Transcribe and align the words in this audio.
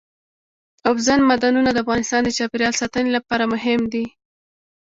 اوبزین 0.87 1.21
معدنونه 1.29 1.69
د 1.71 1.77
افغانستان 1.83 2.21
د 2.23 2.29
چاپیریال 2.37 2.73
ساتنې 2.81 3.09
لپاره 3.17 3.43
مهم 3.53 3.81
دي. 3.93 4.05